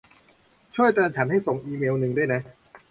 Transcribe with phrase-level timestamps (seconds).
[0.75, 2.41] ช่วยเตือนฉันให้ส่งอีเมลล์นึงด้วยนะ